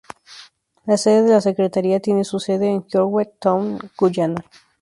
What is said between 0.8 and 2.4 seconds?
La sede de la secretaría tiene su